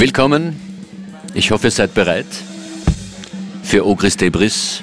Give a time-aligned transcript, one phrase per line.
[0.00, 0.56] Willkommen.
[1.34, 2.24] Ich hoffe, ihr seid bereit
[3.62, 4.82] für Ogris Debris.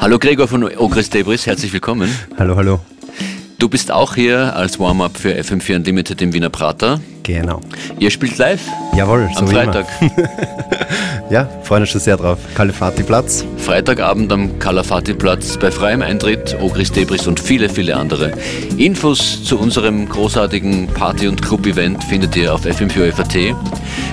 [0.00, 2.10] Hallo Gregor von Ogris Debris, herzlich willkommen.
[2.36, 2.80] Hallo, hallo.
[3.60, 7.00] Du bist auch hier als Warm-up für FM4 Unlimited im Wiener Prater.
[7.22, 7.60] Genau.
[8.00, 8.62] Ihr spielt live?
[8.96, 9.86] Jawohl, am so Freitag.
[11.32, 12.38] ja, freuen uns schon sehr drauf.
[12.54, 13.46] Kalafati-Platz.
[13.56, 18.32] Freitagabend am Kalafati-Platz bei freiem Eintritt, Ogris Debris und viele, viele andere.
[18.76, 23.56] Infos zu unserem großartigen Party- und Club-Event findet ihr auf FM4FAT.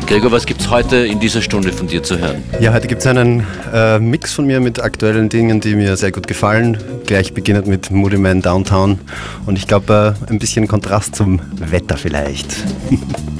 [0.07, 2.41] Gregor, was gibt es heute in dieser Stunde von dir zu hören?
[2.61, 6.13] Ja, heute gibt es einen äh, Mix von mir mit aktuellen Dingen, die mir sehr
[6.13, 6.77] gut gefallen.
[7.05, 8.97] Gleich beginnend mit Moody Man Downtown
[9.45, 12.47] und ich glaube äh, ein bisschen Kontrast zum Wetter vielleicht.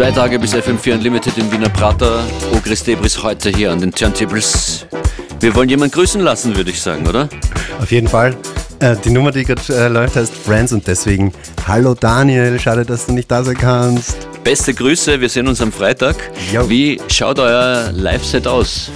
[0.00, 2.24] Zwei Tage bis FM4 Unlimited im Wiener Prater.
[2.54, 4.86] Ogris Debris heute hier an den Turntables.
[5.40, 7.28] Wir wollen jemanden grüßen lassen, würde ich sagen, oder?
[7.78, 8.34] Auf jeden Fall.
[8.78, 11.34] Äh, die Nummer, die gerade äh, läuft, heißt Friends und deswegen
[11.68, 14.16] Hallo Daniel, schade, dass du nicht da sein kannst.
[14.42, 16.16] Beste Grüße, wir sehen uns am Freitag.
[16.50, 16.70] Jo.
[16.70, 18.90] Wie schaut euer Live-Set aus?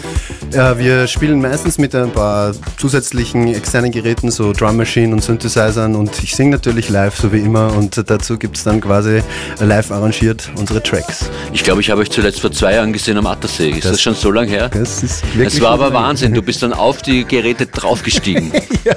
[0.54, 5.96] Ja, wir spielen meistens mit ein paar zusätzlichen externen Geräten, so Drum Machine und Synthesizern
[5.96, 9.22] und ich singe natürlich live, so wie immer und dazu gibt es dann quasi
[9.58, 11.28] live arrangiert unsere Tracks.
[11.52, 13.70] Ich glaube, ich habe euch zuletzt vor zwei Jahren gesehen am Attersee.
[13.70, 14.68] Ist das, das schon so lange her?
[14.68, 18.52] Das ist wirklich Es war aber Wahnsinn, du bist dann auf die Geräte draufgestiegen.
[18.84, 18.94] ja,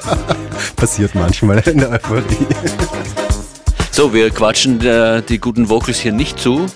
[0.76, 2.24] passiert manchmal in der Euphorie.
[3.92, 6.68] So, wir quatschen äh, die guten Vocals hier nicht zu.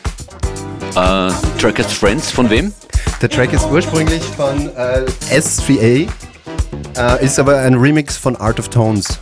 [0.96, 2.74] Äh, Track as Friends, von wem?
[3.22, 6.10] Der Track ist ursprünglich von äh, S3A,
[6.98, 9.20] äh, ist aber ein Remix von Art of Tones.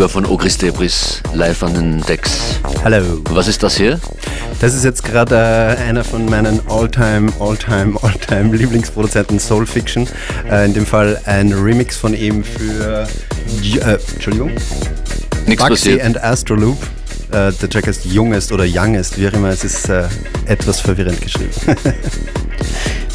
[0.00, 2.58] Gregor von Ogris Debris live an den Decks.
[2.84, 3.20] Hallo.
[3.32, 4.00] Was ist das hier?
[4.58, 10.08] Das ist jetzt gerade äh, einer von meinen All-Time, All-Time, All-Time Lieblingsproduzenten Soul Fiction.
[10.50, 13.06] Äh, in dem Fall ein Remix von ihm für,
[13.62, 14.52] äh, Entschuldigung,
[15.44, 16.02] Nichts Baxi passiert.
[16.02, 16.82] and Astroloop.
[17.32, 19.50] Äh, der Track heißt Youngest oder Youngest, wie auch immer.
[19.50, 20.04] Es ist äh,
[20.46, 21.50] etwas verwirrend geschrieben.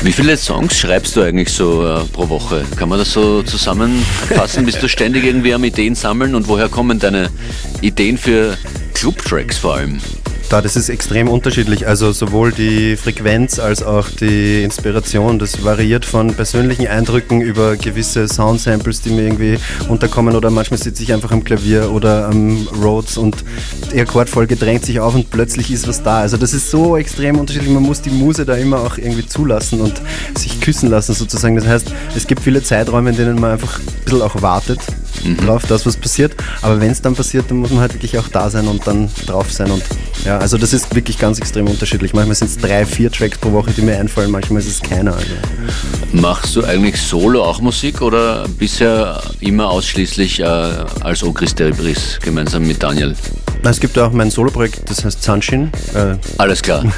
[0.01, 2.63] Wie viele Songs schreibst du eigentlich so äh, pro Woche?
[2.75, 4.65] Kann man das so zusammenfassen?
[4.65, 7.29] Bist du ständig irgendwie am Ideen sammeln und woher kommen deine
[7.81, 8.57] Ideen für
[8.93, 9.99] Club-Tracks vor allem?
[10.49, 11.87] Da, das ist extrem unterschiedlich.
[11.87, 15.39] Also sowohl die Frequenz als auch die Inspiration.
[15.39, 19.57] Das variiert von persönlichen Eindrücken über gewisse Soundsamples, die mir irgendwie
[19.89, 20.35] unterkommen.
[20.35, 23.43] Oder manchmal sitze ich einfach am Klavier oder am Rhodes und
[23.91, 26.19] die Akkordfolge drängt sich auf und plötzlich ist was da.
[26.19, 27.71] Also das ist so extrem unterschiedlich.
[27.71, 29.99] Man muss die Muse da immer auch irgendwie zulassen und
[30.37, 31.55] sich küssen lassen sozusagen.
[31.55, 34.79] Das heißt, es gibt viele Zeiträume, in denen man einfach ein bisschen auch wartet
[35.37, 36.35] drauf, dass was passiert.
[36.61, 39.09] Aber wenn es dann passiert, dann muss man halt wirklich auch da sein und dann
[39.25, 39.71] drauf sein.
[39.71, 39.83] Und
[40.25, 42.13] ja, also das ist wirklich ganz extrem unterschiedlich.
[42.13, 45.15] Manchmal sind es drei, vier Tracks pro Woche, die mir einfallen, manchmal ist es keiner.
[45.15, 45.27] Also.
[46.11, 52.65] Machst du eigentlich solo auch Musik oder bisher immer ausschließlich äh, als Ogris Debris gemeinsam
[52.65, 53.15] mit Daniel?
[53.63, 55.71] Na, Es gibt auch mein Soloprojekt, das heißt Sunshin.
[55.93, 56.83] Äh, Alles klar.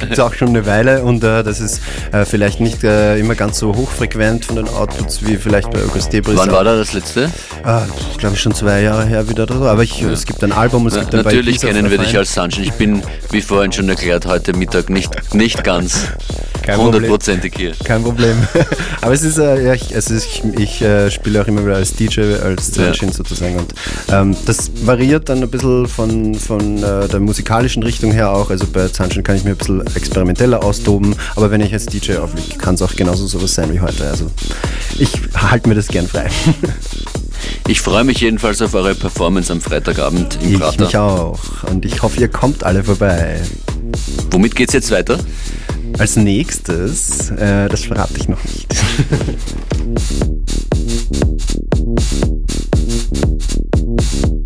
[0.00, 1.80] gibt es auch schon eine Weile und äh, das ist
[2.12, 6.12] äh, vielleicht nicht äh, immer ganz so hochfrequent von den Outputs wie vielleicht bei August
[6.12, 6.36] Debris.
[6.36, 7.30] Wann war da das letzte?
[7.62, 7.82] Ah,
[8.18, 9.64] glaube ich schon zwei Jahre her wieder oder so.
[9.66, 12.16] Aber ich, es gibt ein Album, es Na, gibt ein paar natürlich kennen wir dich
[12.16, 12.66] als Sunshine.
[12.66, 16.06] Ich bin, wie vorhin schon erklärt, heute Mittag nicht, nicht ganz.
[16.68, 17.72] hundertprozentig hier.
[17.84, 18.36] Kein Problem.
[19.00, 21.76] Aber es ist, äh, ja, ich, es ist, ich, ich äh, spiele auch immer wieder
[21.76, 22.84] als DJ, als Ja.
[22.86, 23.56] Sunshin sozusagen.
[23.58, 23.74] Und
[24.10, 28.50] ähm, das variiert dann ein bisschen von, von äh, der musikalischen Richtung her auch.
[28.50, 31.14] Also bei Sunshin kann ich mir ein bisschen experimenteller austoben.
[31.36, 34.08] Aber wenn ich als DJ auflege, kann es auch genauso sowas sein wie heute.
[34.08, 34.30] Also
[34.98, 36.28] ich halte mir das gern frei.
[37.68, 40.84] Ich freue mich jedenfalls auf eure Performance am Freitagabend im Ich Prater.
[40.84, 41.38] mich auch.
[41.68, 43.40] Und ich hoffe, ihr kommt alle vorbei.
[44.30, 45.18] Womit geht's jetzt weiter?
[45.98, 48.66] Als nächstes, äh, das verrate ich noch nicht.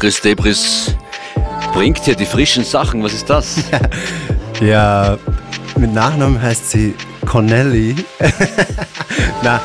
[0.00, 0.94] Ogris Debris
[1.74, 3.02] bringt hier die frischen Sachen.
[3.02, 3.56] Was ist das?
[4.62, 5.18] ja,
[5.76, 6.94] mit Nachnamen heißt sie
[7.26, 7.94] Connelly.
[9.42, 9.60] Na,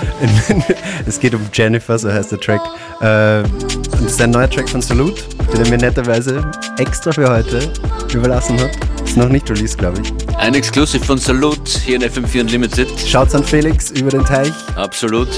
[1.05, 2.59] es geht um Jennifer, so heißt der Track.
[2.99, 5.23] Äh, und das ist ein neuer Track von Salute,
[5.53, 7.71] den er mir netterweise extra für heute
[8.13, 8.71] überlassen hat.
[9.05, 10.35] Ist noch nicht released, glaube ich.
[10.35, 12.89] Ein Exklusiv von Salute hier in FM4 Unlimited.
[13.07, 14.51] Schaut's an Felix über den Teich.
[14.75, 15.29] Absolut.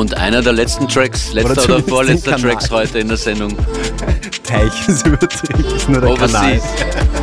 [0.00, 3.54] Und einer der letzten Tracks, letzter oder, oder vorletzter Tracks heute in der Sendung.
[4.44, 6.62] Teich ist übertrieben, ist nur der Overseas.
[6.62, 7.19] Kanal.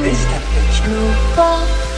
[0.00, 0.84] デジタルで聞
[1.86, 1.91] く。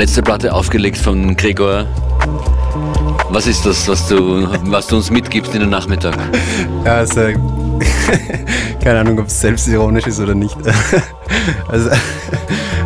[0.00, 1.84] Letzte Platte aufgelegt von Gregor.
[3.28, 6.16] Was ist das, was du, was du uns mitgibst in den Nachmittag?
[6.86, 7.20] Ja, also,
[8.82, 10.56] keine Ahnung, ob es selbstironisch ist oder nicht.
[11.68, 11.90] also,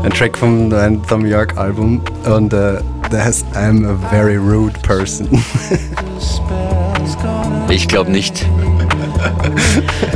[0.03, 2.79] ein Track vom neuen Tom York Album und uh,
[3.12, 5.29] der heißt I'm a very rude person.
[7.69, 8.45] ich glaube nicht.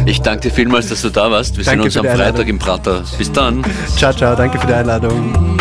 [0.05, 1.57] Ich danke dir vielmals, dass du da warst.
[1.57, 3.05] Wir danke sehen uns am Freitag im Prater.
[3.17, 3.65] Bis dann.
[3.97, 4.35] Ciao, ciao.
[4.35, 5.58] Danke für die Einladung.